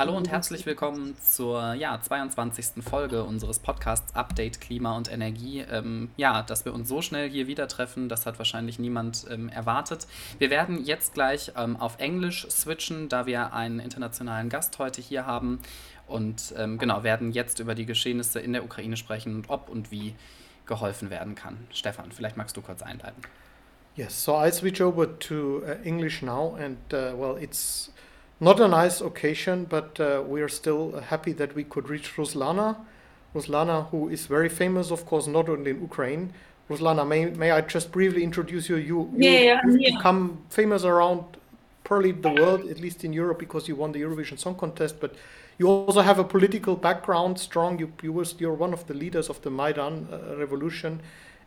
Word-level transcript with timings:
Hallo 0.00 0.16
und 0.16 0.30
herzlich 0.30 0.64
willkommen 0.64 1.14
zur 1.20 1.74
ja, 1.74 2.00
22. 2.00 2.82
Folge 2.82 3.22
unseres 3.22 3.58
Podcasts 3.58 4.14
Update 4.14 4.58
Klima 4.58 4.96
und 4.96 5.12
Energie. 5.12 5.60
Ähm, 5.70 6.08
ja, 6.16 6.40
dass 6.40 6.64
wir 6.64 6.72
uns 6.72 6.88
so 6.88 7.02
schnell 7.02 7.28
hier 7.28 7.46
wieder 7.48 7.68
treffen, 7.68 8.08
das 8.08 8.24
hat 8.24 8.38
wahrscheinlich 8.38 8.78
niemand 8.78 9.26
ähm, 9.28 9.50
erwartet. 9.50 10.06
Wir 10.38 10.48
werden 10.48 10.82
jetzt 10.86 11.12
gleich 11.12 11.52
ähm, 11.54 11.76
auf 11.76 11.98
Englisch 11.98 12.48
switchen, 12.48 13.10
da 13.10 13.26
wir 13.26 13.52
einen 13.52 13.78
internationalen 13.78 14.48
Gast 14.48 14.78
heute 14.78 15.02
hier 15.02 15.26
haben 15.26 15.60
und 16.06 16.54
ähm, 16.56 16.78
genau 16.78 17.02
werden 17.02 17.30
jetzt 17.32 17.60
über 17.60 17.74
die 17.74 17.84
Geschehnisse 17.84 18.40
in 18.40 18.54
der 18.54 18.64
Ukraine 18.64 18.96
sprechen 18.96 19.34
und 19.34 19.50
ob 19.50 19.68
und 19.68 19.90
wie 19.90 20.14
geholfen 20.64 21.10
werden 21.10 21.34
kann. 21.34 21.58
Stefan, 21.74 22.10
vielleicht 22.10 22.38
magst 22.38 22.56
du 22.56 22.62
kurz 22.62 22.80
einleiten. 22.80 23.20
Yes, 23.96 24.24
so 24.24 24.42
I 24.42 24.50
switch 24.50 24.80
over 24.80 25.18
to 25.18 25.58
uh, 25.58 25.72
English 25.84 26.22
now, 26.22 26.56
and 26.58 26.78
uh, 26.90 27.12
well, 27.20 27.36
it's 27.38 27.92
not 28.40 28.58
a 28.58 28.66
nice 28.66 29.00
occasion, 29.00 29.66
but 29.66 30.00
uh, 30.00 30.22
we 30.26 30.40
are 30.40 30.48
still 30.48 31.00
happy 31.00 31.32
that 31.32 31.54
we 31.54 31.62
could 31.64 31.88
reach 31.88 32.16
Ruslana. 32.16 32.76
Ruslana, 33.34 33.88
who 33.90 34.08
is 34.08 34.26
very 34.26 34.48
famous, 34.48 34.90
of 34.90 35.04
course, 35.06 35.26
not 35.26 35.48
only 35.48 35.70
in 35.72 35.80
Ukraine. 35.82 36.32
Ruslana, 36.68 37.06
may, 37.06 37.26
may 37.26 37.50
I 37.50 37.60
just 37.60 37.92
briefly 37.92 38.24
introduce 38.24 38.68
you? 38.68 38.76
You, 38.76 39.10
you 39.14 39.30
yeah, 39.30 39.60
you've 39.64 39.80
yeah. 39.80 39.96
become 39.96 40.38
famous 40.48 40.84
around 40.84 41.24
probably 41.84 42.12
the 42.12 42.30
world, 42.30 42.68
at 42.68 42.80
least 42.80 43.04
in 43.04 43.12
Europe, 43.12 43.38
because 43.38 43.68
you 43.68 43.76
won 43.76 43.92
the 43.92 44.00
Eurovision 44.00 44.38
Song 44.38 44.54
Contest. 44.54 45.00
But 45.00 45.14
you 45.58 45.68
also 45.68 46.00
have 46.00 46.18
a 46.18 46.24
political 46.24 46.76
background, 46.76 47.38
strong. 47.38 47.78
You, 47.78 47.92
you 48.02 48.12
was 48.12 48.34
you're 48.38 48.54
one 48.54 48.72
of 48.72 48.86
the 48.86 48.94
leaders 48.94 49.28
of 49.28 49.42
the 49.42 49.50
Maidan 49.50 50.08
uh, 50.10 50.36
revolution, 50.36 51.00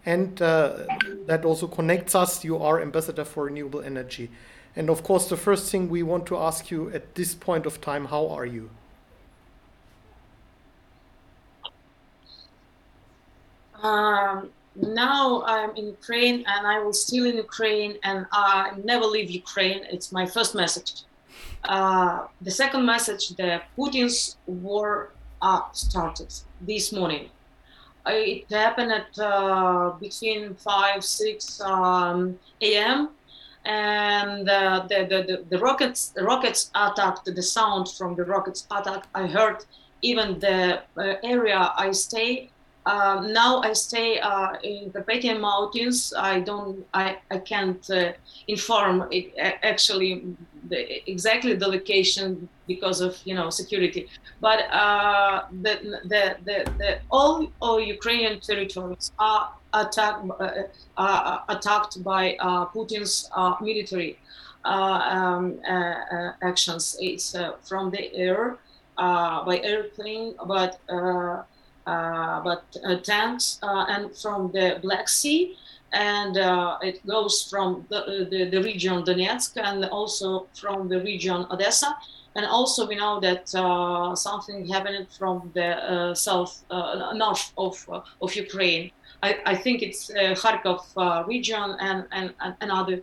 and 0.05 0.39
uh, 0.41 0.85
that 1.25 1.43
also 1.45 1.67
connects 1.67 2.13
us. 2.13 2.43
You 2.43 2.57
are 2.57 2.81
ambassador 2.81 3.25
for 3.25 3.45
renewable 3.45 3.81
energy. 3.81 4.29
And 4.75 4.89
of 4.89 5.03
course, 5.03 5.27
the 5.27 5.37
first 5.37 5.71
thing 5.71 5.89
we 5.89 6.01
want 6.01 6.25
to 6.27 6.37
ask 6.37 6.71
you 6.71 6.89
at 6.89 7.15
this 7.15 7.35
point 7.35 7.65
of 7.65 7.79
time, 7.79 8.05
how 8.05 8.27
are 8.29 8.45
you? 8.45 8.69
Um, 13.83 14.49
now 14.75 15.43
I'm 15.45 15.75
in 15.75 15.87
Ukraine 15.87 16.43
and 16.47 16.65
I 16.65 16.79
will 16.79 16.93
still 16.93 17.25
in 17.25 17.35
Ukraine 17.35 17.97
and 18.03 18.25
I 18.31 18.71
never 18.83 19.05
leave 19.05 19.29
Ukraine. 19.29 19.81
It's 19.91 20.11
my 20.11 20.25
first 20.25 20.55
message. 20.55 21.03
Uh, 21.65 22.27
the 22.41 22.51
second 22.51 22.85
message, 22.85 23.29
the 23.29 23.61
Putin's 23.77 24.37
war 24.47 25.11
uh, 25.41 25.61
started 25.73 26.33
this 26.61 26.91
morning. 26.91 27.29
It 28.05 28.49
happened 28.49 28.91
at 28.91 29.17
uh, 29.19 29.91
between 29.99 30.55
5, 30.55 31.03
6 31.03 31.61
um, 31.61 32.39
a.m 32.61 33.09
and 33.65 34.49
uh, 34.49 34.85
the, 34.89 35.05
the, 35.09 35.23
the, 35.23 35.43
the, 35.49 35.57
rockets 35.57 36.13
rockets 36.21 36.69
attacked 36.75 37.25
the 37.25 37.41
sound 37.41 37.89
from 37.89 38.15
the 38.15 38.23
rockets 38.25 38.67
attack 38.71 39.05
i 39.15 39.25
heard 39.25 39.63
even 40.01 40.37
the 40.39 40.81
uh, 40.97 41.15
area 41.23 41.71
i 41.77 41.91
stay 41.91 42.49
um, 42.85 43.31
now 43.31 43.61
i 43.61 43.71
stay 43.71 44.19
uh, 44.19 44.57
in 44.63 44.91
the 44.91 45.01
Carpathian 45.01 45.39
mountains. 45.39 46.13
I 46.17 46.41
don't 46.41 46.85
i, 46.93 47.17
I 47.31 47.37
can't 47.37 47.89
uh, 47.89 48.11
inform 48.49 49.07
it, 49.11 49.33
actually 49.63 50.35
the, 50.73 51.11
exactly 51.15 51.53
the 51.63 51.67
location 51.67 52.27
because 52.67 52.99
of 53.07 53.13
you 53.25 53.35
know 53.37 53.49
security 53.49 54.01
but 54.41 54.59
uh, 54.71 55.43
the, 55.65 55.73
the, 56.11 56.23
the, 56.47 56.57
the, 56.79 56.89
all, 57.11 57.35
all 57.61 57.79
ukrainian 57.79 58.39
territories 58.39 59.11
are 59.19 59.43
attacked 59.73 60.23
uh, 60.29 60.43
uh, 60.43 60.63
uh, 60.97 61.39
attacked 61.49 62.03
by 62.03 62.35
uh, 62.39 62.65
Putin's 62.67 63.29
uh, 63.35 63.55
military 63.61 64.17
uh, 64.65 64.69
um, 64.69 65.59
actions. 66.41 66.95
It's 66.99 67.35
from 67.63 67.91
the 67.91 68.13
air 68.13 68.57
by 68.97 69.59
airplane, 69.63 70.35
but 70.45 70.79
but 72.45 72.63
tanks 73.03 73.59
and 73.63 74.15
from 74.15 74.51
the 74.51 74.79
Black 74.81 75.09
Sea 75.09 75.57
and 75.93 76.37
uh, 76.37 76.77
it 76.81 77.05
goes 77.05 77.47
from 77.49 77.85
the, 77.89 78.27
the, 78.29 78.49
the, 78.49 78.61
region 78.63 79.03
Donetsk 79.03 79.57
and 79.57 79.85
also 79.85 80.47
from 80.53 80.89
the 80.89 80.99
region 81.01 81.45
Odessa. 81.51 81.95
And 82.35 82.47
also 82.47 82.87
we 82.87 82.95
know 82.95 83.19
that 83.19 83.53
uh, 83.53 84.15
something 84.15 84.67
happened 84.67 85.07
from 85.11 85.51
the 85.53 85.69
uh, 85.77 86.15
south, 86.15 86.63
north 87.13 87.53
of, 87.57 87.75
of 88.21 88.35
Ukraine. 88.35 88.91
I, 89.21 89.37
I 89.45 89.55
think 89.55 89.81
it's 89.81 90.09
uh, 90.09 90.35
Kharkov 90.41 90.81
uh, 90.97 91.23
region 91.25 91.77
and, 91.79 92.05
and, 92.11 92.33
and 92.39 92.71
other. 92.71 93.01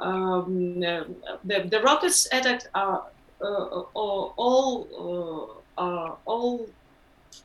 Um, 0.00 0.82
uh, 0.82 1.04
the, 1.44 1.66
the 1.70 1.80
rockets 1.80 2.26
attacked 2.32 2.68
uh, 2.74 2.98
uh, 3.40 3.80
all, 3.96 5.62
uh, 5.78 6.14
all 6.26 6.68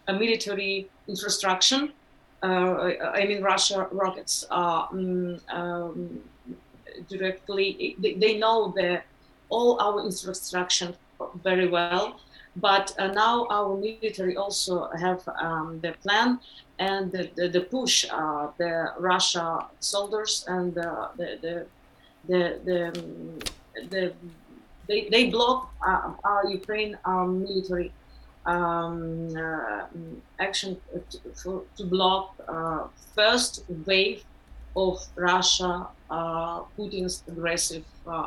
military 0.07 0.89
infrastructure. 1.07 1.87
I 2.43 3.25
mean, 3.27 3.41
Russia 3.41 3.87
rockets 3.91 4.45
um, 4.51 5.39
um, 5.49 6.19
directly, 7.09 7.95
they, 7.99 8.13
they 8.13 8.37
know 8.37 8.73
the, 8.75 9.01
all 9.49 9.79
our 9.81 10.05
infrastructure 10.05 10.93
very 11.43 11.67
well 11.67 12.19
but 12.57 12.93
uh, 12.97 13.07
now 13.07 13.45
our 13.49 13.77
military 13.77 14.35
also 14.35 14.89
have 14.91 15.27
um, 15.39 15.79
the 15.81 15.93
plan 16.03 16.39
and 16.79 17.11
the, 17.11 17.29
the, 17.35 17.47
the 17.47 17.61
push 17.61 18.05
uh, 18.11 18.47
the 18.57 18.93
Russia 18.97 19.67
soldiers 19.79 20.43
and 20.47 20.73
the 20.73 21.09
the 21.17 21.65
the, 22.27 22.59
the, 22.65 22.87
um, 22.87 23.39
the 23.89 24.13
they, 24.87 25.07
they 25.09 25.29
block 25.29 25.71
uh, 25.85 26.13
our 26.23 26.47
Ukraine 26.49 26.97
um, 27.05 27.43
military 27.43 27.91
um, 28.47 29.35
uh, 29.37 29.83
action 30.39 30.77
to, 31.43 31.65
to 31.75 31.83
block 31.85 32.35
uh, 32.47 32.87
first 33.13 33.65
wave 33.85 34.23
of 34.75 35.05
Russia 35.15 35.87
uh, 36.09 36.61
Putin's 36.77 37.23
aggressive 37.27 37.83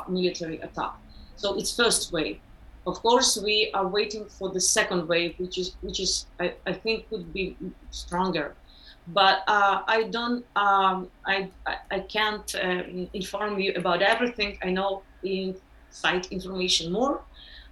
military 0.07 0.59
attack. 0.59 0.93
So 1.35 1.57
it's 1.57 1.75
first 1.75 2.13
wave. 2.13 2.39
Of 2.85 3.01
course, 3.01 3.37
we 3.37 3.71
are 3.73 3.87
waiting 3.87 4.25
for 4.25 4.49
the 4.49 4.61
second 4.61 5.07
wave, 5.07 5.35
which 5.37 5.57
is 5.57 5.75
which 5.81 5.99
is 5.99 6.25
I, 6.39 6.53
I 6.65 6.73
think 6.73 7.09
could 7.09 7.31
be 7.33 7.55
stronger. 7.91 8.55
But 9.07 9.43
uh, 9.47 9.81
I 9.87 10.03
don't 10.03 10.45
um, 10.55 11.09
I, 11.25 11.49
I, 11.91 11.99
can't 11.99 12.53
inform 13.13 13.59
you 13.59 13.73
about 13.75 14.01
everything. 14.01 14.57
I 14.63 14.69
know 14.71 15.01
inside 15.23 16.27
information 16.31 16.91
more, 16.91 17.21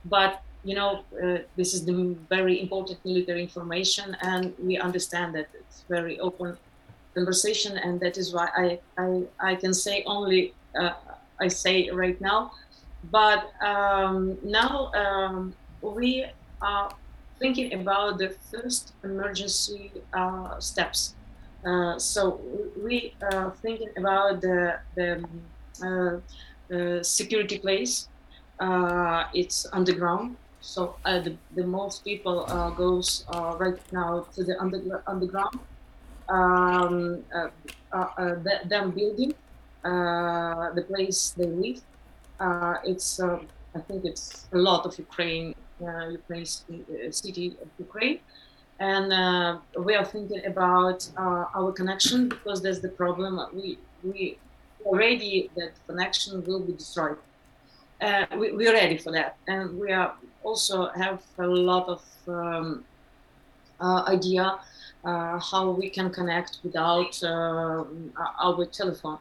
but 0.06 0.42
you 0.64 0.76
know 0.76 1.04
uh, 1.24 1.40
this 1.56 1.74
is 1.74 1.86
the 1.86 2.16
very 2.30 2.62
important 2.62 3.00
military 3.06 3.42
information, 3.42 4.16
and 4.22 4.54
we 4.60 4.78
understand 4.78 5.36
that 5.36 5.48
it's 5.54 5.84
very 5.90 6.20
open 6.20 6.58
conversation, 7.14 7.78
and 7.78 8.00
that 8.00 8.18
is 8.18 8.34
why 8.34 8.48
I 8.56 8.80
I, 8.98 9.24
I 9.52 9.56
can 9.56 9.74
say 9.74 10.04
only 10.06 10.54
uh, 10.80 10.94
I 11.40 11.48
say 11.48 11.90
right 11.90 12.20
now 12.22 12.52
but 13.12 13.52
um, 13.62 14.38
now 14.44 14.92
um, 14.94 15.54
we 15.82 16.26
are 16.62 16.90
thinking 17.40 17.74
about 17.74 18.18
the 18.18 18.30
first 18.52 18.94
emergency 19.04 19.92
uh, 20.14 20.60
steps. 20.60 21.16
Uh, 21.66 21.98
so 21.98 22.40
we 22.82 23.14
are 23.32 23.52
thinking 23.62 23.90
about 23.98 24.42
the, 24.42 24.80
the 24.96 25.24
uh, 26.72 27.04
security 27.04 27.58
place. 27.58 28.10
Uh, 28.60 29.26
it's 29.34 29.66
underground. 29.72 30.36
So 30.62 30.96
uh, 31.06 31.20
the, 31.20 31.36
the 31.56 31.66
most 31.66 32.04
people 32.04 32.46
uh, 32.48 32.70
goes 32.72 33.26
right 33.58 33.80
now 33.92 34.28
to 34.36 34.44
the 34.44 34.60
under, 34.60 35.04
underground. 35.08 35.60
Um, 36.28 37.24
the, 37.32 38.60
them 38.66 38.92
building 38.92 39.34
the 39.84 40.86
place 40.88 41.34
they 41.38 41.48
live 41.48 41.82
uh, 42.40 42.76
it's 42.84 43.20
um, 43.20 43.48
I 43.76 43.80
think 43.80 44.06
it's 44.06 44.48
a 44.54 44.58
lot 44.58 44.86
of 44.86 44.98
Ukraine, 44.98 45.56
uh, 45.82 46.08
Ukraine 46.10 46.44
uh, 46.44 47.12
city 47.12 47.56
of 47.62 47.68
Ukraine, 47.78 48.20
and 48.80 49.12
uh, 49.14 49.58
we 49.78 49.96
are 49.96 50.06
thinking 50.06 50.46
about 50.46 51.08
uh, 51.18 51.46
our 51.58 51.72
connection 51.72 52.30
because 52.30 52.62
there's 52.62 52.80
the 52.80 52.90
problem. 52.90 53.40
We 53.54 53.78
we 54.04 54.38
already 54.86 55.50
that 55.56 55.74
connection 55.88 56.44
will 56.46 56.62
be 56.62 56.74
destroyed. 56.74 57.18
Uh, 58.02 58.26
we, 58.38 58.54
we're 58.54 58.74
ready 58.74 58.98
for 58.98 59.12
that, 59.12 59.38
and 59.48 59.78
we 59.78 59.92
are 59.92 60.14
also 60.44 60.90
have 60.90 61.22
a 61.38 61.48
lot 61.48 61.88
of 61.88 62.04
um, 62.28 62.84
idea 64.08 64.60
how 65.04 65.72
we 65.72 65.90
can 65.90 66.10
connect 66.10 66.60
without 66.64 67.24
our 67.24 68.66
telephone. 68.66 69.20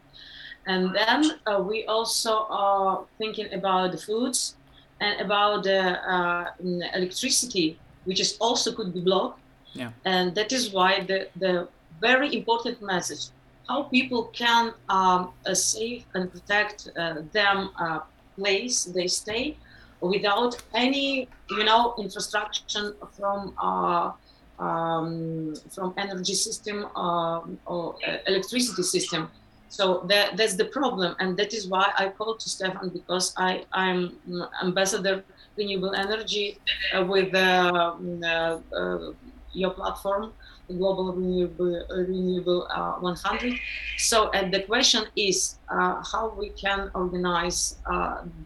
And 0.69 0.95
then 0.95 1.41
uh, 1.47 1.63
we 1.63 1.87
also 1.87 2.47
are 2.51 3.05
thinking 3.17 3.53
about 3.55 3.93
the 3.93 3.99
foods 3.99 4.55
and 5.01 5.19
about 5.19 5.65
the 5.65 5.81
uh, 6.07 6.51
electricity, 6.95 7.79
which 8.05 8.21
is 8.21 8.37
also 8.39 8.73
could 8.73 8.93
be 8.93 9.01
blocked. 9.01 9.41
Yeah. 9.73 9.93
And 10.05 10.35
that 10.35 10.53
is 10.53 10.71
why 10.71 11.05
the, 11.05 11.29
the 11.37 11.69
very 12.01 12.35
important 12.35 12.83
message, 12.83 13.31
how 13.67 13.85
people 13.85 14.25
can 14.25 14.75
um, 14.91 15.33
uh, 15.47 15.55
save 15.55 16.05
and 16.15 16.31
protect 16.31 16.91
uh, 16.97 17.23
them 17.33 17.71
uh, 17.81 18.01
place 18.37 18.85
they 18.85 19.07
stay, 19.07 19.57
without 20.01 20.61
any, 20.75 21.29
you 21.51 21.65
know, 21.65 21.95
infrastructure 21.99 22.95
from 23.17 23.55
uh, 23.61 24.13
um, 24.59 25.55
from 25.71 25.95
energy 25.97 26.35
system 26.35 26.87
uh, 26.97 27.41
or 27.67 27.97
electricity 28.27 28.83
system. 28.83 29.31
So 29.71 30.05
that, 30.09 30.37
that's 30.37 30.57
the 30.57 30.65
problem, 30.65 31.15
and 31.21 31.37
that 31.37 31.53
is 31.53 31.69
why 31.69 31.93
I 31.99 32.09
called 32.09 32.41
to 32.41 32.49
Stefan 32.49 32.89
because 32.89 33.35
I 33.37 33.65
I'm 33.73 34.19
ambassador 34.63 35.25
renewable 35.59 35.95
energy 35.95 36.59
uh, 36.95 37.05
with 37.05 37.35
uh, 37.35 37.95
uh, 38.25 39.13
your 39.53 39.71
platform, 39.71 40.33
Global 40.69 41.13
Renewable 41.15 41.85
Renewable 41.91 42.69
100. 43.01 43.59
So, 43.97 44.31
and 44.31 44.53
the 44.53 44.63
question 44.63 45.07
is 45.17 45.59
how 45.69 46.35
we 46.37 46.51
can 46.51 46.91
organize 46.95 47.77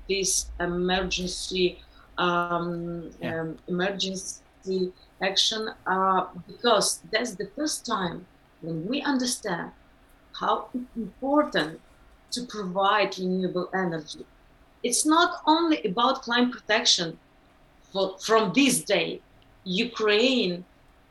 this 0.09 0.47
emergency 0.61 1.79
um, 2.19 3.11
yeah. 3.21 3.41
um, 3.41 3.59
emergency 3.69 4.93
action 5.21 5.71
uh, 5.87 6.27
because 6.47 7.01
that's 7.11 7.35
the 7.35 7.49
first 7.57 7.87
time 7.87 8.27
when 8.61 8.87
we 8.87 9.03
understand 9.03 9.71
how 10.39 10.69
important 10.97 11.81
to 12.31 12.45
provide 12.47 13.19
renewable 13.19 13.69
energy. 13.75 14.25
It's 14.83 15.07
not 15.07 15.43
only 15.47 15.83
about 15.85 16.23
climate 16.23 16.53
protection 16.53 17.19
for, 17.93 18.19
from 18.19 18.53
this 18.55 18.83
day. 18.83 19.21
Ukraine 19.65 20.65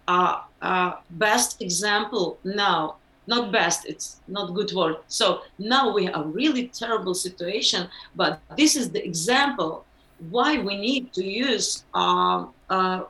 are 0.08 0.46
uh, 0.62 0.94
best 1.12 1.62
example 1.62 2.38
now. 2.44 2.96
Not 3.28 3.52
best, 3.52 3.86
it's 3.86 4.20
not 4.28 4.54
good 4.56 4.72
word. 4.74 4.98
So 5.08 5.42
now 5.60 5.94
we 5.94 6.06
have 6.06 6.16
a 6.16 6.24
really 6.24 6.68
terrible 6.68 7.14
situation, 7.14 7.88
but 8.16 8.40
this 8.58 8.76
is 8.76 8.90
the 8.90 9.06
example 9.06 9.86
why 10.30 10.58
we 10.58 10.76
need 10.76 11.14
to 11.14 11.24
use 11.24 11.86
uh, 11.94 12.46
uh, 12.70 13.04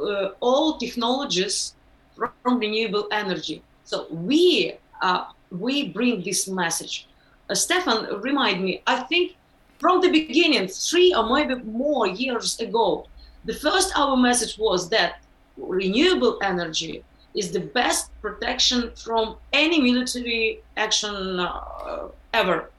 uh, 0.00 0.28
all 0.40 0.78
technologies 0.78 1.74
from 2.16 2.58
renewable 2.58 3.08
energy. 3.10 3.62
So 3.84 4.06
we 4.10 4.74
uh, 5.00 5.26
we 5.50 5.88
bring 5.88 6.22
this 6.22 6.48
message. 6.48 7.08
Uh, 7.50 7.54
Stefan, 7.54 8.20
remind 8.20 8.62
me. 8.62 8.82
I 8.86 9.00
think 9.02 9.36
from 9.78 10.00
the 10.00 10.10
beginning, 10.10 10.68
three 10.68 11.12
or 11.14 11.28
maybe 11.28 11.56
more 11.62 12.06
years 12.06 12.58
ago, 12.60 13.06
the 13.44 13.54
first 13.54 13.92
our 13.98 14.16
message 14.16 14.56
was 14.58 14.88
that 14.90 15.21
renewable 15.56 16.38
energy 16.42 17.04
is 17.34 17.50
the 17.50 17.60
best 17.60 18.10
protection 18.20 18.92
from 18.94 19.36
any 19.52 19.80
military 19.80 20.60
action 20.76 21.40
uh, 21.40 22.08
ever. 22.34 22.70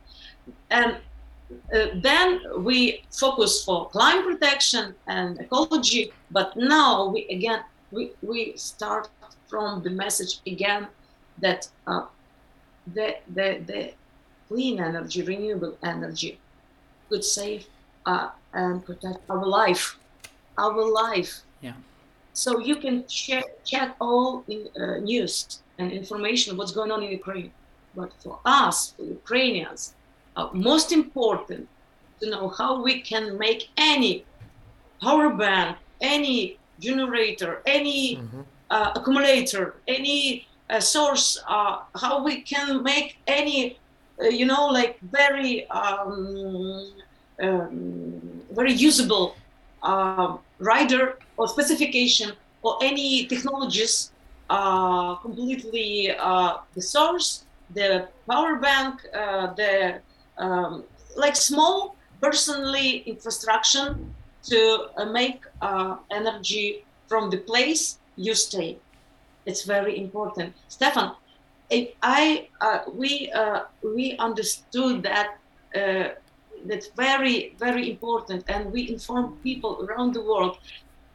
And 0.70 0.98
uh, 1.74 1.88
then 1.96 2.42
we 2.60 3.04
focus 3.12 3.64
for 3.64 3.90
climate 3.90 4.26
protection 4.26 4.96
and 5.08 5.40
ecology, 5.40 6.12
but 6.32 6.56
now 6.56 7.08
we 7.08 7.28
again 7.28 7.64
we, 7.92 8.12
we 8.22 8.54
start 8.58 9.10
from 9.48 9.84
the 9.84 9.90
message 9.90 10.40
again 10.48 10.88
that 11.40 11.70
uh, 11.88 12.06
the, 12.94 13.16
the, 13.34 13.62
the 13.66 13.94
clean 14.48 14.80
energy, 14.80 15.22
renewable 15.22 15.78
energy 15.84 16.40
could 17.10 17.24
save 17.24 17.68
uh, 18.06 18.30
and 18.54 18.84
protect 18.86 19.20
our 19.30 19.46
life, 19.46 19.98
our 20.58 20.84
life. 20.92 21.42
Yeah. 21.62 21.74
So 22.34 22.60
you 22.60 22.76
can 22.76 23.06
check, 23.08 23.96
all 24.02 24.44
in, 24.48 24.68
uh, 24.80 24.98
news 24.98 25.62
and 25.78 25.92
information 25.92 26.58
what's 26.58 26.72
going 26.72 26.92
on 26.92 27.04
in 27.04 27.12
Ukraine. 27.12 27.52
But 27.96 28.12
for 28.24 28.40
us, 28.44 28.94
for 28.98 29.04
Ukrainians, 29.04 29.94
uh, 30.36 30.50
most 30.52 30.92
important 30.92 31.70
to 32.20 32.30
know 32.30 32.50
how 32.50 32.82
we 32.82 33.02
can 33.02 33.38
make 33.38 33.70
any 33.78 34.26
power 35.02 35.30
bank, 35.30 35.78
any 36.02 36.58
generator, 36.80 37.62
any 37.66 38.18
mm-hmm. 38.18 38.42
uh, 38.72 38.94
accumulator, 38.96 39.76
any 39.88 40.48
uh, 40.70 40.80
source, 40.80 41.40
uh, 41.48 41.82
how 41.96 42.24
we 42.24 42.42
can 42.42 42.82
make 42.82 43.18
any, 43.28 43.78
uh, 44.20 44.26
you 44.26 44.46
know, 44.46 44.66
like 44.68 45.00
very, 45.02 45.70
um, 45.70 46.94
um, 47.42 48.42
very 48.52 48.74
usable 48.74 49.36
uh, 49.84 50.38
rider 50.64 51.20
or 51.38 51.48
specification 51.48 52.32
or 52.62 52.78
any 52.82 53.28
technologies 53.28 54.12
completely 55.22 56.08
the 56.76 56.82
source, 56.82 57.46
the 57.70 58.08
power 58.30 58.56
bank, 58.58 59.02
the 59.60 60.02
um, 60.38 60.84
like 61.16 61.36
small 61.36 61.96
personally 62.22 63.04
infrastructure 63.06 64.00
to 64.44 64.88
uh, 64.98 65.06
make 65.06 65.42
uh, 65.62 65.98
energy 66.12 66.86
from 67.08 67.30
the 67.30 67.38
place 67.38 68.00
you 68.16 68.36
stay. 68.36 68.82
It's 69.46 69.64
very 69.64 70.00
important. 70.00 70.54
Stefan, 70.68 71.16
If 71.70 71.90
I 72.02 72.50
uh, 72.62 72.80
we 72.94 73.32
uh, 73.32 73.62
we 73.96 74.16
understood 74.20 75.04
that 75.04 75.30
uh, 75.76 76.10
that's 76.66 76.88
very 76.96 77.56
very 77.60 77.90
important, 77.90 78.44
and 78.48 78.72
we 78.72 78.90
inform 78.90 79.38
people 79.44 79.86
around 79.86 80.14
the 80.14 80.22
world. 80.22 80.58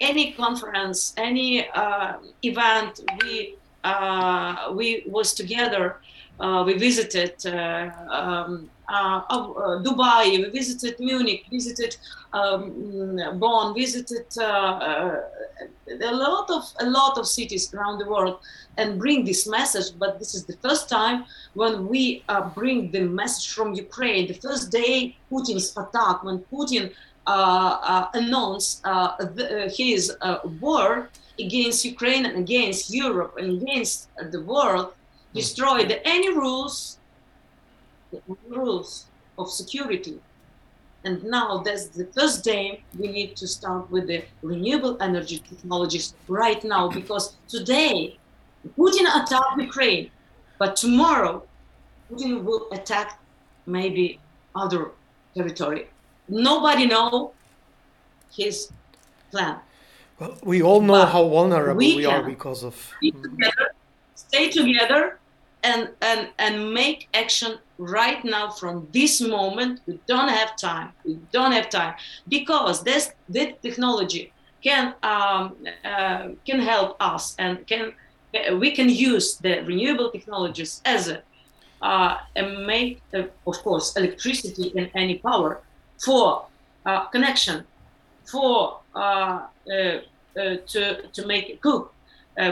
Any 0.01 0.33
conference, 0.33 1.13
any 1.17 1.69
uh, 1.71 2.19
event, 2.43 3.01
we 3.21 3.57
we 4.75 5.05
was 5.07 5.35
together. 5.35 5.97
we 6.67 6.75
visited. 6.75 7.35
Um, 7.47 8.71
uh, 8.91 9.21
uh, 9.29 9.83
Dubai, 9.83 10.39
we 10.39 10.49
visited 10.49 10.99
Munich, 10.99 11.45
visited 11.51 11.99
um, 12.33 13.21
Bonn, 13.39 13.75
visited 13.75 14.27
uh, 14.39 15.17
a 16.01 16.15
lot 16.15 16.49
of 16.51 16.73
a 16.81 16.89
lot 16.89 17.19
of 17.19 17.29
cities 17.29 17.73
around 17.75 17.99
the 17.99 18.09
world, 18.09 18.39
and 18.79 18.99
bring 18.99 19.27
this 19.27 19.47
message. 19.47 19.93
But 19.99 20.19
this 20.19 20.35
is 20.35 20.47
the 20.47 20.57
first 20.63 20.89
time 20.89 21.27
when 21.53 21.87
we 21.87 22.25
bring 22.55 22.91
the 22.91 23.03
message 23.03 23.53
from 23.53 23.75
Ukraine. 23.75 24.27
The 24.29 24.41
first 24.41 24.73
day 24.73 25.17
Putin's 25.31 25.77
attack, 25.77 26.25
when 26.25 26.39
Putin 26.51 26.91
announced 27.27 28.83
the, 28.85 29.71
his 29.77 30.17
war 30.63 31.11
against 31.39 31.85
Ukraine 31.85 32.27
and 32.27 32.37
against 32.39 32.93
Europe 32.93 33.35
and 33.39 33.63
against 33.63 34.09
the 34.31 34.43
world, 34.43 34.95
destroyed 35.35 36.01
any 36.05 36.31
rules 36.33 36.99
rules 38.49 39.07
of 39.39 39.51
security. 39.51 40.19
And 41.05 41.23
now 41.25 41.59
that's 41.59 41.89
the 41.89 42.07
first 42.07 42.43
day 42.45 42.83
we 42.99 43.09
need 43.09 43.37
to 43.37 43.47
start 43.47 43.91
with 43.91 44.09
the 44.09 44.25
renewable 44.43 44.97
energy 45.01 45.39
technologies 45.39 46.15
right 46.27 46.63
now 46.65 46.89
because 46.89 47.37
today 47.49 48.19
Putin 48.77 49.07
attacked 49.23 49.61
Ukraine, 49.61 50.11
but 50.59 50.75
tomorrow 50.77 51.45
Putin 52.11 52.43
will 52.43 52.67
attack 52.73 53.21
maybe 53.67 54.19
other 54.57 54.91
territory. 55.35 55.89
Nobody 56.29 56.87
know 56.87 57.33
his 58.35 58.73
plan. 59.31 59.61
Well, 60.19 60.37
we 60.43 60.63
all 60.63 60.81
know 60.81 60.95
but 60.95 61.13
how 61.13 61.29
vulnerable 61.29 61.79
we, 61.79 61.97
we 61.97 62.05
are 62.07 62.23
because 62.23 62.65
of. 62.65 62.75
Together, 63.01 63.71
stay 64.15 64.51
together 64.51 65.19
and, 65.63 65.91
and, 66.03 66.29
and 66.39 66.75
make 66.75 67.09
action 67.15 67.59
right 67.79 68.25
now 68.25 68.51
from 68.51 68.89
this 68.93 69.21
moment. 69.21 69.81
We 69.87 70.01
don't 70.07 70.29
have 70.29 70.57
time. 70.57 70.93
We 71.05 71.19
don't 71.33 71.53
have 71.53 71.71
time. 71.71 71.95
Because 72.29 72.83
this 72.83 73.13
this 73.29 73.55
technology 73.63 74.33
can 74.63 74.95
um, 75.03 75.57
uh, 75.85 76.29
can 76.45 76.61
help 76.61 76.97
us 77.01 77.37
and 77.39 77.67
can 77.67 77.93
we 78.59 78.73
can 78.73 78.89
use 78.89 79.37
the 79.37 79.61
renewable 79.61 80.11
technologies 80.11 80.83
as 80.85 81.09
a 81.09 81.23
uh, 81.81 82.19
and 82.35 82.67
make 82.67 83.01
uh, 83.15 83.23
of 83.47 83.57
course 83.63 83.97
electricity 83.97 84.73
and 84.77 84.91
any 84.95 85.19
power 85.19 85.61
for 86.05 86.47
uh, 86.87 87.05
connection 87.07 87.65
for 88.31 88.81
uh, 88.95 89.47
to 89.65 91.09
to 91.13 91.27
make 91.27 91.61
cook 91.63 91.93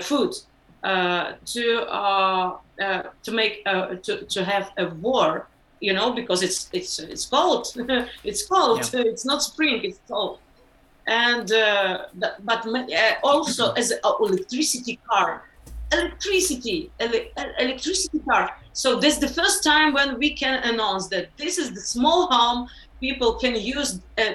food 0.00 0.32
to 0.82 1.86
uh, 2.80 3.02
to 3.22 3.32
make 3.32 3.62
uh, 3.64 3.94
to, 4.02 4.26
to 4.26 4.44
have 4.44 4.70
a 4.76 4.86
war 4.96 5.48
you 5.80 5.94
know 5.94 6.12
because 6.12 6.42
it's 6.42 6.68
it's 6.72 6.98
it's 6.98 7.26
cold. 7.26 7.66
It's 8.24 8.46
cold. 8.46 8.80
Yeah. 8.92 9.00
it's 9.10 9.24
not 9.24 9.42
spring 9.42 9.80
it's 9.82 10.00
cold. 10.10 10.38
And 11.06 11.50
uh, 11.52 12.06
but 12.40 12.66
uh, 12.66 13.14
also 13.22 13.72
as 13.72 13.90
an 13.92 13.98
electricity 14.20 15.00
car 15.08 15.44
electricity 15.92 16.90
ele- 17.00 17.30
electricity 17.58 18.20
car. 18.28 18.50
So 18.72 19.00
this 19.00 19.14
is 19.14 19.20
the 19.20 19.34
first 19.40 19.64
time 19.64 19.94
when 19.94 20.18
we 20.18 20.34
can 20.34 20.62
announce 20.64 21.08
that 21.08 21.30
this 21.38 21.56
is 21.56 21.72
the 21.72 21.80
small 21.80 22.26
home 22.30 22.68
people 23.00 23.34
can 23.34 23.54
use 23.56 24.00
an 24.16 24.34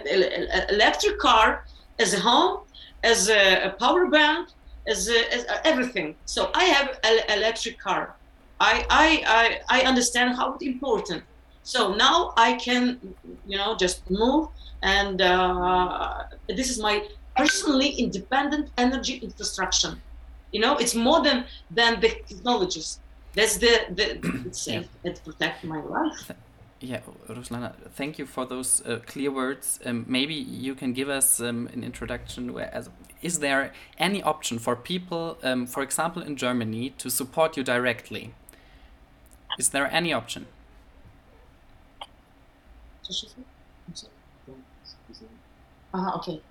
electric 0.70 1.18
car 1.20 1.65
as 2.00 2.13
a 2.13 2.20
home 2.20 2.60
as 3.03 3.30
a, 3.30 3.63
a 3.68 3.70
power 3.72 4.08
bank 4.08 4.50
as, 4.88 5.10
a, 5.10 5.34
as 5.34 5.46
everything 5.63 6.15
so 6.25 6.50
i 6.53 6.63
have 6.63 7.00
an 7.03 7.20
electric 7.38 7.80
car 7.80 8.15
I, 8.62 8.86
I, 8.91 9.24
I, 9.70 9.80
I 9.80 9.88
understand 9.88 10.36
how 10.36 10.56
important 10.62 11.24
So 11.63 11.94
now 11.94 12.34
I 12.38 12.53
can, 12.53 13.00
you 13.46 13.58
know, 13.58 13.75
just 13.77 14.10
move, 14.10 14.50
and 14.82 15.22
uh, 15.22 16.24
this 16.48 16.70
is 16.70 16.80
my 16.80 17.08
personally 17.38 17.89
independent 17.89 18.70
energy 18.77 19.15
infrastructure. 19.18 19.96
You 20.51 20.60
know, 20.60 20.77
it's 20.77 20.96
more 20.96 21.22
than 21.22 21.46
than 21.70 22.00
the 22.01 22.10
technologies. 22.27 23.00
That's 23.36 23.58
the 23.58 23.74
the 23.98 24.06
it's 24.48 24.62
safe 24.62 24.88
yeah. 25.03 25.12
it 25.12 25.22
protect 25.24 25.63
my 25.63 25.82
life. 25.82 26.32
Yeah, 26.83 27.01
Ruslana, 27.29 27.75
thank 27.93 28.17
you 28.17 28.25
for 28.25 28.43
those 28.45 28.81
uh, 28.88 29.00
clear 29.05 29.31
words. 29.31 29.79
Um, 29.85 30.03
maybe 30.07 30.33
you 30.33 30.73
can 30.73 30.93
give 30.93 31.09
us 31.09 31.39
um, 31.39 31.69
an 31.73 31.83
introduction. 31.83 32.53
Where, 32.53 32.73
as, 32.73 32.89
is 33.21 33.38
there 33.39 33.71
any 34.00 34.23
option 34.23 34.57
for 34.57 34.75
people, 34.75 35.38
um, 35.43 35.67
for 35.67 35.83
example, 35.83 36.23
in 36.23 36.35
Germany, 36.35 36.89
to 36.97 37.11
support 37.11 37.55
you 37.55 37.63
directly? 37.63 38.33
Is 39.59 39.69
there 39.69 39.88
any 39.93 40.11
option? 40.11 40.47
Uh, 45.93 46.11
okay. 46.15 46.41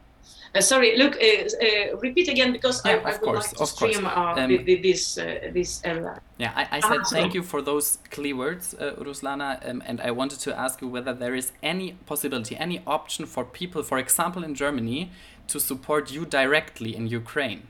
Uh, 0.52 0.61
sorry, 0.61 0.97
look, 0.97 1.16
uh, 1.16 1.21
uh, 1.23 1.97
repeat 1.99 2.28
again 2.28 2.50
because 2.52 2.85
yeah, 2.85 2.92
I, 2.92 2.95
I, 2.97 3.12
would 3.12 3.21
course, 3.21 3.47
like 3.47 3.57
to 3.57 3.66
stream 3.66 4.04
uh, 4.04 4.35
um, 4.37 4.64
this 4.66 5.16
uh, 5.16 5.49
this 5.52 5.80
area. 5.85 6.21
Yeah, 6.38 6.52
I, 6.57 6.78
I 6.78 6.80
said 6.80 7.07
thank 7.09 7.35
you 7.35 7.42
for 7.45 7.62
those 7.62 7.99
clear 8.11 8.35
words, 8.35 8.75
uh, 8.75 8.95
Ruslana, 8.99 9.69
um, 9.69 9.80
and 9.87 10.00
I 10.00 10.11
wanted 10.11 10.40
to 10.40 10.59
ask 10.59 10.80
you 10.80 10.88
whether 10.88 11.14
there 11.14 11.37
is 11.37 11.52
any 11.62 11.92
possibility, 12.07 12.57
any 12.57 12.83
option 12.85 13.26
for 13.26 13.45
people, 13.45 13.85
for 13.85 13.99
example, 13.99 14.42
in 14.42 14.57
Germany, 14.57 15.12
to 15.47 15.61
support 15.61 16.11
you 16.11 16.26
directly 16.26 16.97
in 16.97 17.07
Ukraine. 17.07 17.69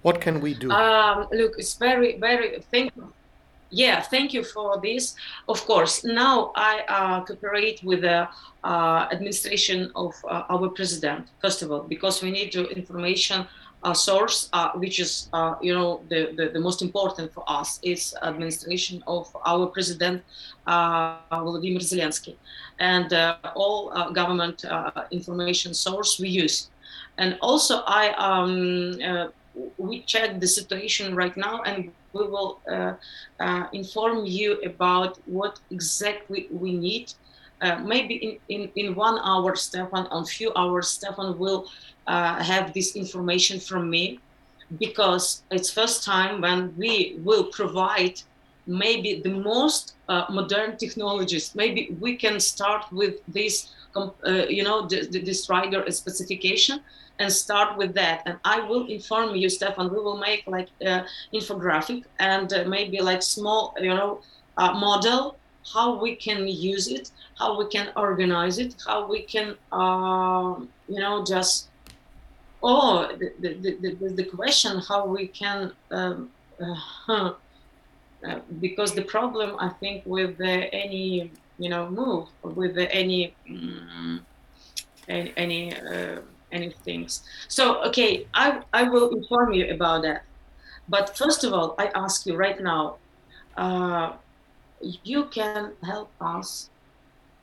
What 0.00 0.22
can 0.22 0.40
we 0.40 0.54
do? 0.54 0.70
Um, 0.70 1.28
look, 1.32 1.52
it's 1.58 1.74
very, 1.74 2.18
very. 2.18 2.60
Thank 2.70 2.96
you 2.96 3.12
yeah, 3.72 4.02
thank 4.02 4.34
you 4.34 4.44
for 4.44 4.78
this. 4.80 5.14
Of 5.48 5.64
course, 5.64 6.04
now 6.04 6.52
I 6.54 6.84
uh, 6.88 7.24
cooperate 7.24 7.82
with 7.82 8.02
the 8.02 8.28
uh, 8.62 9.08
administration 9.10 9.90
of 9.96 10.14
uh, 10.28 10.44
our 10.50 10.68
president, 10.68 11.28
first 11.40 11.62
of 11.62 11.72
all, 11.72 11.80
because 11.80 12.22
we 12.22 12.30
need 12.30 12.52
the 12.52 12.68
information 12.68 13.46
uh, 13.82 13.94
source, 13.94 14.48
uh, 14.52 14.70
which 14.72 15.00
is, 15.00 15.28
uh, 15.32 15.54
you 15.60 15.74
know, 15.74 16.02
the, 16.08 16.32
the, 16.36 16.50
the, 16.50 16.60
most 16.60 16.82
important 16.82 17.32
for 17.32 17.42
us 17.48 17.80
is 17.82 18.14
administration 18.22 19.02
of 19.08 19.34
our 19.44 19.66
president, 19.66 20.22
Vladimir 20.66 21.80
Zelensky, 21.80 22.36
and 22.78 23.12
all 23.56 24.12
government 24.12 24.64
information 25.10 25.74
source 25.74 26.20
we 26.20 26.28
use. 26.28 26.70
And 27.18 27.36
also, 27.40 27.82
I 27.86 28.12
um, 28.12 29.32
we 29.82 30.02
check 30.02 30.40
the 30.40 30.46
situation 30.46 31.14
right 31.14 31.36
now 31.36 31.62
and 31.62 31.90
we 32.12 32.24
will 32.34 32.60
uh, 32.70 32.94
uh, 33.40 33.64
inform 33.72 34.24
you 34.24 34.60
about 34.62 35.18
what 35.26 35.58
exactly 35.70 36.46
we 36.50 36.72
need. 36.72 37.12
Uh, 37.60 37.78
maybe 37.78 38.14
in, 38.26 38.32
in, 38.48 38.70
in 38.76 38.94
one 38.94 39.18
hour, 39.24 39.54
Stefan, 39.56 40.06
a 40.10 40.24
few 40.24 40.52
hours, 40.54 40.88
Stefan 40.88 41.38
will 41.38 41.68
uh, 42.06 42.42
have 42.42 42.72
this 42.72 42.96
information 42.96 43.58
from 43.60 43.90
me 43.90 44.20
because 44.78 45.42
it's 45.50 45.70
first 45.70 46.04
time 46.04 46.40
when 46.40 46.74
we 46.76 47.18
will 47.18 47.44
provide 47.44 48.20
maybe 48.66 49.20
the 49.22 49.30
most 49.30 49.94
uh, 50.08 50.24
modern 50.30 50.76
technologies. 50.76 51.54
Maybe 51.54 51.96
we 52.00 52.16
can 52.16 52.38
start 52.40 52.84
with 52.92 53.16
this, 53.26 53.72
uh, 53.96 54.46
you 54.48 54.62
know, 54.62 54.86
the, 54.86 55.06
this 55.06 55.48
rider 55.48 55.84
specification 55.90 56.80
and 57.18 57.32
start 57.32 57.76
with 57.76 57.94
that. 57.94 58.22
And 58.26 58.38
I 58.44 58.60
will 58.60 58.86
inform 58.86 59.36
you, 59.36 59.48
Stefan. 59.48 59.90
We 59.92 60.00
will 60.00 60.18
make 60.18 60.46
like 60.46 60.68
uh, 60.84 61.02
infographic 61.32 62.04
and 62.18 62.52
uh, 62.52 62.64
maybe 62.66 63.00
like 63.00 63.22
small, 63.22 63.74
you 63.80 63.94
know, 63.94 64.20
uh, 64.56 64.72
model 64.72 65.36
how 65.72 66.00
we 66.00 66.16
can 66.16 66.48
use 66.48 66.88
it, 66.88 67.12
how 67.38 67.56
we 67.56 67.66
can 67.68 67.92
organize 67.96 68.58
it, 68.58 68.74
how 68.84 69.06
we 69.06 69.22
can, 69.22 69.56
um, 69.70 70.68
you 70.88 70.98
know, 70.98 71.24
just 71.24 71.68
oh 72.62 73.08
the 73.16 73.32
the, 73.40 73.94
the, 74.00 74.08
the 74.08 74.24
question 74.24 74.80
how 74.88 75.06
we 75.06 75.26
can. 75.28 75.72
Um, 75.90 76.30
uh, 77.08 77.32
uh, 78.28 78.38
because 78.60 78.94
the 78.94 79.02
problem 79.02 79.56
I 79.58 79.68
think 79.68 80.04
with 80.06 80.40
any 80.40 81.30
you 81.62 81.70
know 81.70 81.88
move 81.88 82.24
with 82.42 82.76
any 83.00 83.34
um, 83.48 84.26
any, 85.08 85.32
any 85.36 85.62
uh, 85.76 86.20
any 86.52 86.70
things. 86.84 87.22
So, 87.48 87.82
okay, 87.84 88.26
I, 88.34 88.62
I 88.72 88.82
will 88.84 89.08
inform 89.10 89.52
you 89.52 89.72
about 89.72 90.02
that. 90.02 90.24
But 90.88 91.16
first 91.16 91.44
of 91.44 91.52
all, 91.52 91.74
I 91.78 91.90
ask 91.94 92.26
you 92.26 92.36
right 92.36 92.60
now, 92.60 92.96
uh, 93.56 94.12
you 94.80 95.24
can 95.26 95.72
help 95.82 96.10
us 96.20 96.70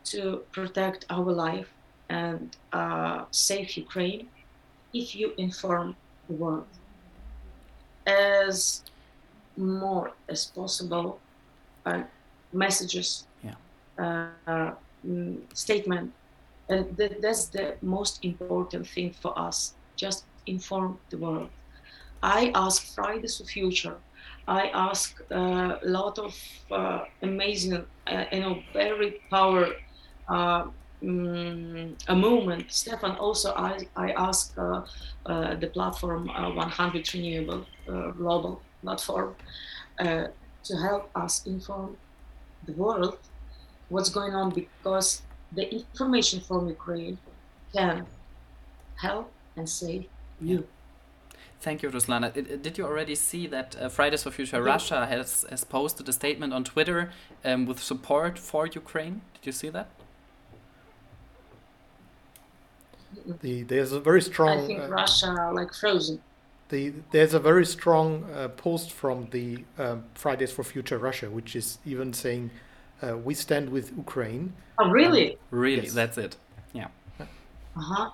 to 0.06 0.44
protect 0.52 1.06
our 1.10 1.32
life 1.32 1.70
and 2.10 2.56
uh, 2.74 3.26
save 3.32 3.78
Ukraine 3.78 4.28
if 4.94 5.16
you 5.16 5.34
inform 5.38 5.96
the 6.28 6.36
world 6.36 6.68
as 8.06 8.84
more 9.58 10.12
as 10.28 10.46
possible 10.46 11.20
uh, 11.86 12.04
messages, 12.52 13.10
mm, 13.12 13.29
statement 15.54 16.14
and 16.70 16.96
that, 16.98 17.22
that's 17.22 17.46
the 17.48 17.76
most 17.82 18.24
important 18.24 18.88
thing 18.88 19.12
for 19.12 19.38
us. 19.38 19.74
Just 19.96 20.26
inform 20.46 21.00
the 21.10 21.18
world. 21.18 21.50
I 22.22 22.52
ask 22.54 22.94
Fridays 22.96 23.38
for 23.38 23.46
Future. 23.46 23.96
I 24.48 24.68
ask 24.74 25.22
uh, 25.32 25.78
a 25.82 25.88
lot 25.88 26.20
of 26.20 26.36
uh, 26.72 27.06
amazing, 27.22 27.86
uh, 28.08 28.26
you 28.32 28.40
know, 28.40 28.64
very 28.74 29.22
power 29.30 29.68
um, 30.28 30.74
a 31.02 32.16
movement. 32.16 32.72
Stefan, 32.72 33.16
also 33.18 33.54
I, 33.56 33.88
I 33.96 34.12
ask 34.12 34.54
uh, 34.58 34.82
uh, 35.26 35.56
the 35.56 35.68
platform 35.68 36.30
uh, 36.30 36.52
100 36.52 37.14
Renewable 37.14 37.66
Global 38.18 38.62
Platform 38.84 39.36
to 40.00 40.76
help 40.76 41.10
us 41.16 41.46
inform 41.46 41.96
the 42.66 42.74
world 42.74 43.18
what's 43.90 44.10
going 44.10 44.34
on 44.34 44.52
because 44.52 45.22
the 45.52 45.72
information 45.74 46.40
from 46.40 46.68
Ukraine 46.68 47.18
can 47.74 48.06
help 48.96 49.32
and 49.56 49.68
save 49.68 50.06
you. 50.40 50.68
Thank 51.62 51.84
you, 51.84 51.90
Ruslana. 51.90 52.32
Did 52.34 52.78
you 52.78 52.86
already 52.86 53.16
see 53.16 53.46
that 53.48 53.76
uh, 53.76 53.90
Fridays 53.90 54.24
for 54.24 54.32
Future 54.32 54.64
Russia 54.64 55.06
has, 55.08 55.46
has 55.50 55.66
posted 55.66 56.08
a 56.08 56.14
statement 56.14 56.54
on 56.54 56.64
Twitter 56.64 57.12
um, 57.44 57.66
with 57.66 57.84
support 57.84 58.40
for 58.40 58.66
Ukraine? 58.66 59.22
Did 59.34 59.48
you 59.48 59.52
see 59.52 59.70
that? 59.70 59.90
The, 63.42 63.64
there's 63.64 63.92
a 63.92 64.00
very 64.00 64.22
strong. 64.22 64.60
I 64.60 64.68
think 64.68 64.80
uh, 64.80 64.88
Russia 64.88 65.52
like 65.54 65.74
frozen. 65.74 66.22
The, 66.70 66.94
there's 67.12 67.34
a 67.34 67.40
very 67.40 67.66
strong 67.66 68.26
uh, 68.34 68.48
post 68.50 68.92
from 68.92 69.28
the 69.32 69.66
um, 69.78 70.06
Fridays 70.14 70.52
for 70.52 70.64
Future 70.64 70.98
Russia, 70.98 71.30
which 71.30 71.56
is 71.56 71.80
even 71.86 72.14
saying 72.14 72.52
uh, 73.02 73.18
we 73.18 73.34
stand 73.34 73.70
with 73.70 73.92
Ukraine. 73.96 74.54
Oh, 74.78 74.90
really? 74.90 75.34
Um, 75.34 75.38
really, 75.52 75.84
yes. 75.84 75.94
that's 75.94 76.18
it. 76.18 76.36
Yeah. 76.74 76.88
Uh 77.20 77.26
huh. 77.76 78.10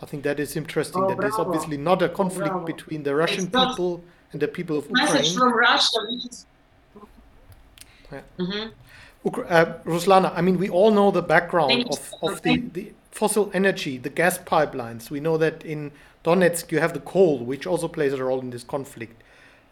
I 0.00 0.06
think 0.06 0.22
that 0.22 0.38
is 0.38 0.56
interesting. 0.56 1.02
Oh, 1.02 1.08
that 1.08 1.16
bravo. 1.16 1.34
is 1.34 1.38
obviously 1.38 1.76
not 1.76 2.02
a 2.02 2.08
conflict 2.08 2.54
oh, 2.54 2.60
between 2.60 3.02
the 3.02 3.14
Russian 3.14 3.46
people 3.46 4.02
and 4.32 4.40
the 4.40 4.48
people 4.48 4.78
of 4.78 4.84
Ukraine. 4.88 5.12
Message 5.12 5.36
from 5.36 5.52
Russia. 5.52 5.98
Yeah. 8.12 8.20
Mm-hmm. 8.38 8.68
Uh, 9.26 9.64
Ruslana, 9.84 10.32
I 10.34 10.40
mean, 10.40 10.58
we 10.58 10.68
all 10.68 10.90
know 10.90 11.10
the 11.10 11.22
background 11.22 11.88
of, 11.90 12.14
of 12.22 12.42
the, 12.42 12.56
the 12.58 12.92
fossil 13.10 13.50
energy, 13.52 13.98
the 13.98 14.08
gas 14.08 14.38
pipelines. 14.38 15.10
We 15.10 15.20
know 15.20 15.36
that 15.38 15.64
in 15.64 15.90
Donetsk 16.24 16.70
you 16.70 16.78
have 16.78 16.94
the 16.94 17.00
coal, 17.00 17.38
which 17.44 17.66
also 17.66 17.88
plays 17.88 18.12
a 18.12 18.22
role 18.22 18.40
in 18.40 18.50
this 18.50 18.62
conflict. 18.62 19.22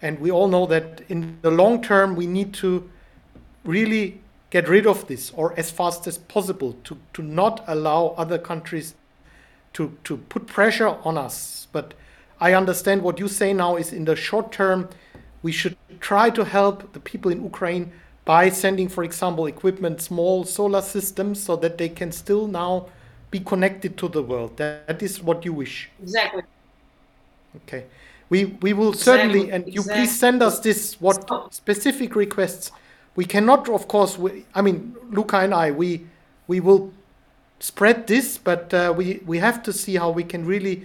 And 0.03 0.19
we 0.19 0.31
all 0.31 0.49
know 0.49 0.67
that 0.67 1.03
in 1.09 1.38
the 1.43 1.50
long 1.50 1.83
term 1.83 2.17
we 2.17 2.26
need 2.26 2.53
to 2.55 2.91
really 3.65 4.21
get 4.50 4.69
rid 4.69 4.87
of 4.87 5.07
this 5.09 5.33
or 5.35 5.59
as 5.59 5.71
fast 5.71 6.07
as 6.07 6.19
possible 6.19 6.76
to, 6.85 6.99
to 7.12 7.23
not 7.23 7.65
allow 7.67 8.15
other 8.17 8.38
countries 8.38 8.95
to, 9.73 9.97
to 10.05 10.17
put 10.17 10.47
pressure 10.47 10.88
on 10.88 11.19
us. 11.19 11.67
But 11.73 11.95
I 12.41 12.53
understand 12.55 13.03
what 13.03 13.19
you 13.19 13.29
say 13.29 13.53
now 13.53 13.76
is 13.76 13.93
in 13.93 14.05
the 14.05 14.17
short 14.17 14.53
term, 14.53 14.88
we 15.43 15.53
should 15.53 15.76
try 16.00 16.31
to 16.31 16.45
help 16.45 16.93
the 16.93 17.00
people 17.00 17.31
in 17.31 17.43
Ukraine 17.43 17.93
by 18.25 18.49
sending, 18.49 18.88
for 18.88 19.05
example, 19.05 19.47
equipment, 19.47 20.00
small 20.00 20.45
solar 20.45 20.83
systems, 20.83 21.43
so 21.43 21.57
that 21.57 21.79
they 21.79 21.88
can 21.88 22.11
still 22.11 22.47
now 22.49 22.87
be 23.31 23.38
connected 23.41 23.97
to 23.99 24.09
the 24.09 24.23
world. 24.23 24.57
That, 24.57 24.87
that 24.87 25.03
is 25.03 25.23
what 25.23 25.45
you 25.45 25.53
wish. 25.53 25.91
Exactly. 26.03 26.43
Okay. 27.59 27.85
We, 28.29 28.47
we 28.47 28.73
will 28.73 28.88
exactly. 28.88 29.05
certainly, 29.05 29.53
and 29.53 29.67
you 29.67 29.81
exactly. 29.81 30.03
please 30.03 30.19
send 30.19 30.43
us 30.43 30.59
this, 30.61 31.00
what 31.00 31.55
specific 31.55 32.17
requests 32.17 32.73
we 33.17 33.25
cannot, 33.25 33.69
of 33.69 33.89
course. 33.89 34.19
We, 34.19 34.45
I 34.55 34.63
mean, 34.63 34.95
Luca 35.11 35.39
and 35.39 35.55
I, 35.55 35.71
we 35.71 36.07
we 36.47 36.61
will 36.61 36.93
spread 37.59 38.07
this, 38.07 38.39
but 38.39 38.73
uh, 38.73 38.95
we 38.97 39.21
we 39.27 39.39
have 39.39 39.63
to 39.65 39.73
see 39.73 39.97
how 39.97 40.11
we 40.11 40.23
can 40.23 40.45
really 40.47 40.85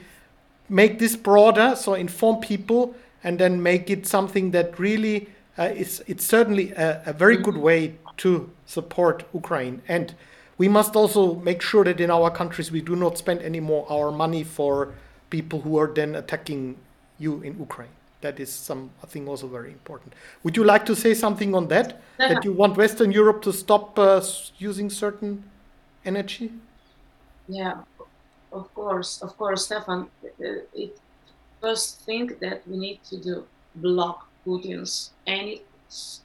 make 0.69 0.99
this 0.99 1.15
broader, 1.15 1.75
so 1.75 1.93
inform 1.93 2.39
people, 2.39 2.95
and 3.23 3.37
then 3.37 3.61
make 3.61 3.89
it 3.89 4.07
something 4.07 4.51
that 4.51 4.79
really 4.79 5.27
uh, 5.57 5.63
it's 5.75 6.01
it's 6.07 6.25
certainly 6.25 6.71
a, 6.71 7.03
a 7.05 7.13
very 7.13 7.37
good 7.37 7.57
way 7.57 7.95
to 8.17 8.49
support 8.65 9.25
Ukraine, 9.33 9.81
and 9.87 10.15
we 10.57 10.69
must 10.69 10.95
also 10.95 11.35
make 11.35 11.61
sure 11.61 11.83
that 11.83 11.99
in 11.99 12.09
our 12.09 12.31
countries 12.31 12.71
we 12.71 12.81
do 12.81 12.95
not 12.95 13.17
spend 13.17 13.41
any 13.41 13.59
more 13.59 13.85
our 13.91 14.11
money 14.11 14.43
for 14.43 14.93
people 15.29 15.61
who 15.61 15.77
are 15.77 15.87
then 15.87 16.15
attacking 16.15 16.77
you 17.19 17.41
in 17.41 17.59
Ukraine. 17.59 17.95
That 18.21 18.39
is 18.39 18.51
some 18.51 18.91
I 19.03 19.07
think 19.07 19.27
also 19.27 19.47
very 19.47 19.71
important. 19.71 20.13
Would 20.43 20.55
you 20.55 20.63
like 20.63 20.85
to 20.85 20.95
say 20.95 21.13
something 21.13 21.55
on 21.55 21.67
that? 21.67 22.01
That 22.17 22.45
you 22.45 22.53
want 22.53 22.77
Western 22.77 23.11
Europe 23.11 23.41
to 23.43 23.51
stop 23.51 23.97
uh, 23.97 24.21
using 24.57 24.89
certain 24.89 25.43
energy? 26.05 26.51
Yeah, 27.47 27.81
of 28.51 28.73
course, 28.73 29.21
of 29.21 29.35
course, 29.37 29.65
Stefan. 29.65 30.07
uh, 30.23 30.29
It 30.73 30.97
first 31.61 32.01
thing 32.05 32.31
that 32.41 32.67
we 32.67 32.77
need 32.77 32.99
to 33.03 33.17
do 33.17 33.45
block 33.75 34.27
Putin's 34.45 35.11
any 35.27 35.61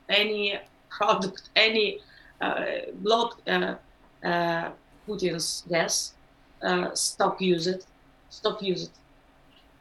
any 0.08 0.58
product, 0.88 1.50
any 1.56 2.00
uh, 2.40 2.64
block 2.94 3.40
uh, 3.46 3.74
uh, 4.24 4.70
Putin's 5.06 5.64
gas. 5.68 6.14
Uh, 6.62 6.94
stop 6.94 7.40
use 7.40 7.66
it. 7.66 7.84
Stop 8.30 8.62
use 8.62 8.84
it. 8.84 8.90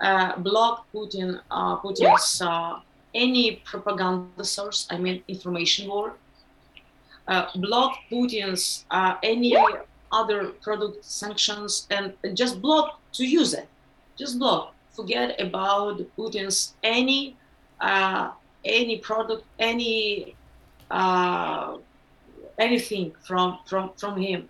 Uh, 0.01 0.37
block 0.37 0.85
Putin. 0.93 1.39
Uh, 1.49 1.77
Putin's 1.77 2.41
uh, 2.41 2.79
any 3.13 3.57
propaganda 3.63 4.43
source. 4.43 4.87
I 4.89 4.97
mean, 4.97 5.23
information 5.27 5.87
war. 5.87 6.13
Uh, 7.27 7.47
block 7.55 7.97
Putin's 8.11 8.85
uh, 8.91 9.15
any 9.23 9.55
other 10.11 10.49
product 10.61 11.03
sanctions 11.03 11.87
and 11.89 12.13
just 12.33 12.61
block 12.61 12.99
to 13.13 13.25
use 13.25 13.53
it. 13.53 13.67
Just 14.17 14.37
block. 14.37 14.73
Forget 14.91 15.39
about 15.41 15.99
Putin's 16.17 16.73
any 16.83 17.35
any 18.63 18.97
product, 18.97 19.43
any 19.59 20.35
anything 22.57 23.13
from 23.25 23.59
from 23.65 23.91
from 23.97 24.17
him. 24.21 24.49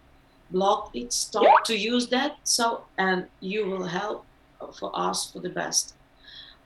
Block 0.52 0.92
it. 0.94 1.14
Stop 1.14 1.64
to 1.66 1.76
use 1.76 2.08
that. 2.08 2.38
So 2.44 2.84
and 2.98 3.26
you 3.40 3.66
will 3.66 3.86
help 3.86 4.26
for 4.74 4.92
us 4.94 5.32
for 5.32 5.40
the 5.40 5.50
best. 5.50 5.94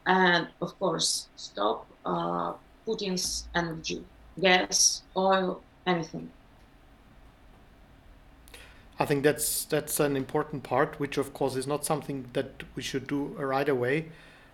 And 0.05 0.47
of 0.61 0.77
course, 0.79 1.27
stop 1.35 1.85
uh, 2.05 2.53
Putin's 2.85 3.47
energy, 3.53 4.03
gas, 4.39 5.03
oil, 5.15 5.61
anything. 5.85 6.31
I 9.01 9.05
think 9.05 9.23
that's 9.23 9.65
that's 9.65 9.99
an 9.99 10.17
important 10.17 10.63
part, 10.63 10.99
which 10.99 11.17
of 11.17 11.33
course 11.33 11.55
is 11.55 11.65
not 11.65 11.85
something 11.85 12.25
that 12.33 12.63
we 12.75 12.81
should 12.81 13.07
do 13.07 13.27
right 13.37 13.69
away. 13.69 14.07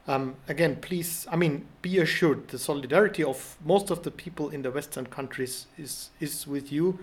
Um, 0.07 0.35
again, 0.47 0.75
please, 0.81 1.25
I 1.31 1.35
mean, 1.35 1.65
be 1.81 1.97
assured 1.97 2.49
the 2.49 2.59
solidarity 2.59 3.23
of 3.23 3.57
most 3.65 3.89
of 3.89 4.03
the 4.03 4.11
people 4.11 4.49
in 4.49 4.61
the 4.61 4.69
Western 4.69 5.07
countries 5.07 5.65
is 5.77 6.09
is 6.19 6.45
with 6.45 6.71
you. 6.71 6.99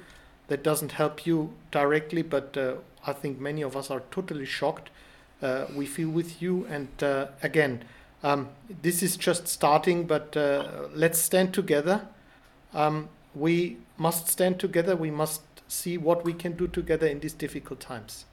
That 0.49 0.63
doesn't 0.63 0.93
help 0.93 1.27
you 1.27 1.53
directly, 1.71 2.23
but 2.23 2.57
uh, 2.57 2.75
I 3.07 3.13
think 3.13 3.41
many 3.41 3.63
of 3.63 3.77
us 3.77 3.91
are 3.91 4.03
totally 4.11 4.45
shocked. 4.45 4.91
Uh, 5.43 5.67
we 5.75 5.87
feel 5.87 6.09
with 6.09 6.41
you, 6.41 6.67
and 6.71 6.89
uh, 7.03 7.27
again, 7.43 7.85
um, 8.23 8.49
this 8.83 9.03
is 9.03 9.17
just 9.17 9.49
starting, 9.49 10.07
but 10.07 10.37
uh, 10.37 10.87
let's 10.95 11.19
stand 11.19 11.53
together. 11.53 12.07
Um, 12.73 13.09
we 13.35 13.79
must 13.97 14.29
stand 14.29 14.61
together. 14.61 14.95
We 14.95 15.11
must 15.11 15.43
see 15.67 15.99
what 15.99 16.25
we 16.25 16.33
can 16.33 16.53
do 16.53 16.69
together 16.69 17.07
in 17.07 17.21
these 17.21 17.33
difficult 17.33 17.81
times. 17.81 18.25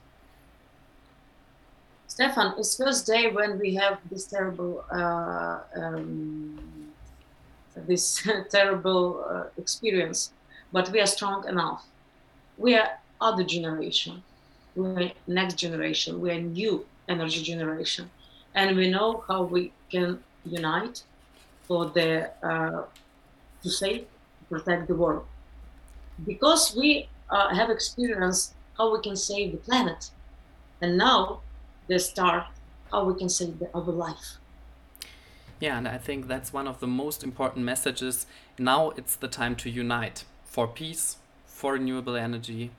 Stefan, 2.06 2.54
it's 2.58 2.76
first 2.76 3.06
day 3.06 3.30
when 3.30 3.58
we 3.58 3.74
have 3.74 3.98
this 4.10 4.26
terrible, 4.26 4.84
uh, 4.92 5.60
um, 5.74 6.58
this 7.76 8.26
terrible 8.50 9.24
uh, 9.28 9.44
experience, 9.58 10.32
but 10.72 10.90
we 10.90 11.00
are 11.00 11.06
strong 11.06 11.48
enough. 11.48 11.84
We 12.58 12.76
are 12.76 12.90
other 13.20 13.44
generation. 13.44 14.22
We 14.76 14.86
are 14.86 15.12
next 15.26 15.54
generation. 15.54 16.20
We 16.20 16.30
are 16.30 16.40
new 16.40 16.84
energy 17.10 17.42
generation, 17.42 18.10
and 18.54 18.76
we 18.76 18.90
know 18.90 19.24
how 19.28 19.42
we 19.42 19.72
can 19.90 20.18
unite 20.44 21.02
for 21.66 21.86
the 21.96 22.30
uh, 22.50 22.82
to 23.62 23.70
save, 23.70 24.06
protect 24.48 24.88
the 24.88 24.94
world. 24.94 25.24
Because 26.26 26.74
we 26.76 27.08
uh, 27.28 27.54
have 27.54 27.70
experienced 27.70 28.54
how 28.76 28.92
we 28.94 29.02
can 29.02 29.16
save 29.16 29.52
the 29.52 29.58
planet, 29.58 30.10
and 30.80 30.96
now 30.96 31.40
the 31.88 31.98
start 31.98 32.44
how 32.90 33.04
we 33.04 33.14
can 33.18 33.28
save 33.28 33.58
the 33.58 33.68
other 33.74 33.92
life. 33.92 34.38
Yeah, 35.60 35.76
and 35.78 35.86
I 35.86 35.98
think 35.98 36.26
that's 36.26 36.52
one 36.52 36.66
of 36.66 36.80
the 36.80 36.86
most 36.86 37.22
important 37.22 37.64
messages. 37.64 38.26
Now 38.58 38.90
it's 38.96 39.14
the 39.14 39.28
time 39.28 39.54
to 39.56 39.70
unite 39.70 40.24
for 40.44 40.66
peace, 40.66 41.18
for 41.46 41.74
renewable 41.74 42.16
energy, 42.16 42.70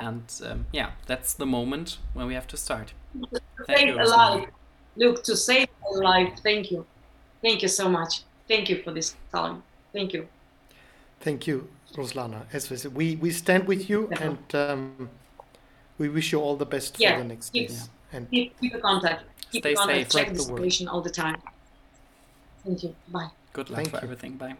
and 0.00 0.40
um, 0.44 0.66
yeah, 0.72 0.90
that's 1.06 1.34
the 1.34 1.46
moment 1.46 1.98
when 2.14 2.26
we 2.26 2.34
have 2.34 2.46
to 2.48 2.56
start. 2.56 2.92
Thank 3.66 3.90
save 3.90 3.96
a 3.96 4.04
life. 4.04 4.48
Look, 4.96 5.22
to 5.24 5.36
save 5.36 5.68
a 5.88 5.98
life. 5.98 6.32
Thank 6.42 6.70
you. 6.70 6.86
Thank 7.42 7.62
you 7.62 7.68
so 7.68 7.88
much. 7.88 8.22
Thank 8.48 8.68
you 8.68 8.82
for 8.82 8.92
this 8.92 9.14
time. 9.32 9.62
Thank 9.92 10.12
you. 10.12 10.28
Thank 11.20 11.46
you, 11.46 11.68
Ruslana. 11.94 12.44
As 12.52 12.70
we 12.70 12.76
said, 12.76 12.94
we, 12.94 13.16
we 13.16 13.30
stand 13.30 13.66
with 13.66 13.88
you 13.88 14.08
and 14.20 14.54
um, 14.54 15.10
we 15.98 16.08
wish 16.08 16.32
you 16.32 16.40
all 16.40 16.56
the 16.56 16.66
best 16.66 16.96
for 16.96 17.18
the 17.18 17.24
next 17.24 17.50
keep, 17.50 17.68
days. 17.68 17.88
And 18.12 18.30
keep, 18.30 18.58
keep 18.60 18.72
the 18.72 18.80
contact. 18.80 19.24
Keep 19.52 19.62
stay 19.62 19.70
the 19.70 19.76
contact. 19.76 20.12
safe. 20.12 20.24
Check 20.24 20.34
the 20.34 20.40
situation 20.40 20.88
all 20.88 21.02
the 21.02 21.10
time. 21.10 21.36
Thank 22.64 22.82
you. 22.82 22.94
Bye. 23.08 23.28
Good 23.52 23.70
luck 23.70 23.76
Thank 23.76 23.90
for 23.90 23.96
you. 23.96 24.02
everything. 24.02 24.36
Bye. 24.36 24.56